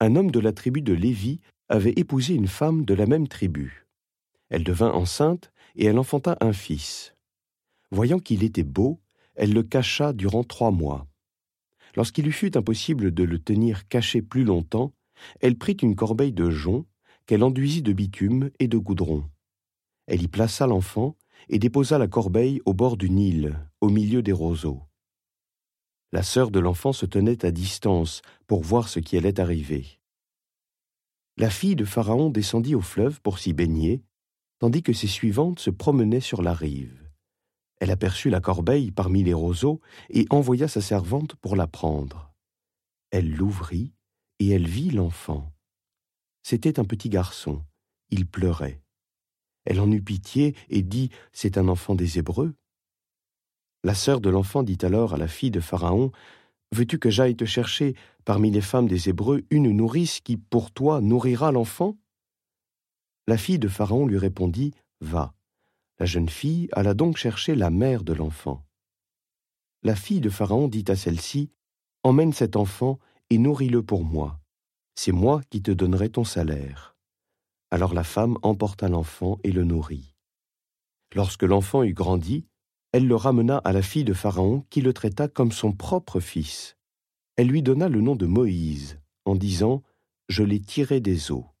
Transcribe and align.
un 0.00 0.16
homme 0.16 0.30
de 0.30 0.40
la 0.40 0.52
tribu 0.52 0.80
de 0.80 0.92
Lévi 0.92 1.40
avait 1.68 1.94
épousé 1.96 2.34
une 2.34 2.46
femme 2.46 2.84
de 2.84 2.94
la 2.94 3.06
même 3.06 3.28
tribu. 3.28 3.86
Elle 4.48 4.64
devint 4.64 4.92
enceinte 4.92 5.52
et 5.74 5.86
elle 5.86 5.98
enfanta 5.98 6.36
un 6.40 6.52
fils. 6.52 7.14
Voyant 7.90 8.18
qu'il 8.18 8.44
était 8.44 8.62
beau, 8.62 9.00
elle 9.34 9.52
le 9.52 9.62
cacha 9.62 10.12
durant 10.12 10.44
trois 10.44 10.70
mois. 10.70 11.06
Lorsqu'il 11.96 12.24
lui 12.24 12.32
fut 12.32 12.56
impossible 12.56 13.12
de 13.12 13.24
le 13.24 13.38
tenir 13.38 13.88
caché 13.88 14.22
plus 14.22 14.44
longtemps, 14.44 14.92
elle 15.40 15.58
prit 15.58 15.76
une 15.82 15.96
corbeille 15.96 16.32
de 16.32 16.50
jonc 16.50 16.86
qu'elle 17.26 17.42
enduisit 17.42 17.82
de 17.82 17.92
bitume 17.92 18.50
et 18.58 18.68
de 18.68 18.78
goudron. 18.78 19.24
Elle 20.06 20.22
y 20.22 20.28
plaça 20.28 20.66
l'enfant 20.66 21.16
et 21.48 21.58
déposa 21.58 21.98
la 21.98 22.08
corbeille 22.08 22.60
au 22.64 22.72
bord 22.72 22.96
du 22.96 23.10
Nil, 23.10 23.58
au 23.80 23.88
milieu 23.88 24.22
des 24.22 24.32
roseaux. 24.32 24.87
La 26.12 26.22
sœur 26.22 26.50
de 26.50 26.58
l'enfant 26.58 26.92
se 26.92 27.06
tenait 27.06 27.44
à 27.44 27.50
distance 27.50 28.22
pour 28.46 28.62
voir 28.62 28.88
ce 28.88 28.98
qui 28.98 29.16
allait 29.16 29.40
arriver. 29.40 29.98
La 31.36 31.50
fille 31.50 31.76
de 31.76 31.84
Pharaon 31.84 32.30
descendit 32.30 32.74
au 32.74 32.80
fleuve 32.80 33.20
pour 33.20 33.38
s'y 33.38 33.52
baigner, 33.52 34.02
tandis 34.58 34.82
que 34.82 34.92
ses 34.92 35.06
suivantes 35.06 35.60
se 35.60 35.70
promenaient 35.70 36.20
sur 36.20 36.42
la 36.42 36.54
rive. 36.54 37.08
Elle 37.80 37.90
aperçut 37.90 38.30
la 38.30 38.40
corbeille 38.40 38.90
parmi 38.90 39.22
les 39.22 39.34
roseaux 39.34 39.80
et 40.10 40.26
envoya 40.30 40.66
sa 40.66 40.80
servante 40.80 41.36
pour 41.36 41.54
la 41.54 41.66
prendre. 41.66 42.32
Elle 43.10 43.30
l'ouvrit 43.30 43.92
et 44.38 44.48
elle 44.48 44.66
vit 44.66 44.90
l'enfant. 44.90 45.52
C'était 46.42 46.80
un 46.80 46.84
petit 46.84 47.08
garçon. 47.08 47.62
Il 48.10 48.26
pleurait. 48.26 48.80
Elle 49.64 49.80
en 49.80 49.90
eut 49.92 50.02
pitié 50.02 50.56
et 50.70 50.82
dit 50.82 51.10
C'est 51.32 51.58
un 51.58 51.68
enfant 51.68 51.94
des 51.94 52.18
Hébreux. 52.18 52.54
La 53.84 53.94
sœur 53.94 54.20
de 54.20 54.28
l'enfant 54.28 54.62
dit 54.62 54.78
alors 54.82 55.14
à 55.14 55.16
la 55.16 55.28
fille 55.28 55.50
de 55.50 55.60
Pharaon 55.60 56.10
Veux-tu 56.72 56.98
que 56.98 57.10
j'aille 57.10 57.36
te 57.36 57.44
chercher 57.44 57.94
parmi 58.24 58.50
les 58.50 58.60
femmes 58.60 58.88
des 58.88 59.08
Hébreux 59.08 59.44
une 59.50 59.70
nourrice 59.70 60.20
qui, 60.20 60.36
pour 60.36 60.70
toi, 60.70 61.00
nourrira 61.00 61.52
l'enfant? 61.52 61.96
La 63.26 63.38
fille 63.38 63.58
de 63.58 63.68
Pharaon 63.68 64.06
lui 64.06 64.18
répondit 64.18 64.74
Va. 65.00 65.32
La 65.98 66.06
jeune 66.06 66.28
fille 66.28 66.68
alla 66.72 66.94
donc 66.94 67.16
chercher 67.16 67.54
la 67.54 67.70
mère 67.70 68.04
de 68.04 68.12
l'enfant. 68.12 68.64
La 69.82 69.94
fille 69.94 70.20
de 70.20 70.30
Pharaon 70.30 70.68
dit 70.68 70.84
à 70.88 70.96
celle-ci 70.96 71.50
Emmène 72.02 72.32
cet 72.32 72.56
enfant 72.56 72.98
et 73.30 73.38
nourris-le 73.38 73.82
pour 73.82 74.04
moi. 74.04 74.40
C'est 74.94 75.12
moi 75.12 75.40
qui 75.50 75.62
te 75.62 75.70
donnerai 75.70 76.10
ton 76.10 76.24
salaire. 76.24 76.96
Alors 77.70 77.94
la 77.94 78.04
femme 78.04 78.38
emporta 78.42 78.88
l'enfant 78.88 79.38
et 79.44 79.52
le 79.52 79.64
nourrit. 79.64 80.14
Lorsque 81.14 81.44
l'enfant 81.44 81.82
eut 81.82 81.94
grandi, 81.94 82.46
elle 82.92 83.06
le 83.06 83.16
ramena 83.16 83.58
à 83.58 83.72
la 83.72 83.82
fille 83.82 84.04
de 84.04 84.14
Pharaon 84.14 84.64
qui 84.70 84.80
le 84.80 84.92
traita 84.92 85.28
comme 85.28 85.52
son 85.52 85.72
propre 85.72 86.20
fils. 86.20 86.76
Elle 87.36 87.48
lui 87.48 87.62
donna 87.62 87.88
le 87.88 88.00
nom 88.00 88.16
de 88.16 88.26
Moïse, 88.26 88.98
en 89.24 89.34
disant 89.34 89.82
Je 90.28 90.42
l'ai 90.42 90.60
tiré 90.60 91.00
des 91.00 91.30
eaux. 91.30 91.48